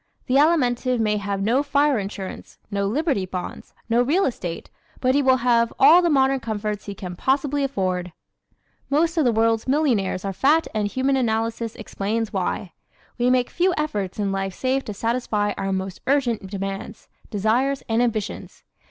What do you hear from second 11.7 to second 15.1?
explains why. We make few efforts in life save to